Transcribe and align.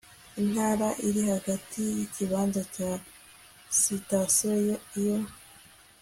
intera 0.41 0.87
iri 1.07 1.21
hagati 1.31 1.79
y 1.95 1.99
ikibanza 2.05 2.61
cya 2.75 2.91
sitasiyo 3.81 4.75
iyo 4.99 5.17